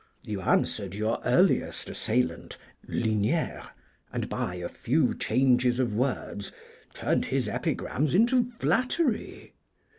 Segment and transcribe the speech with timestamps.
[0.23, 2.57] You answered your earliest assailant,
[2.87, 3.67] Liniére,
[4.11, 6.51] and, by a few changes of words,
[6.95, 9.53] turned his epigrams into flattery.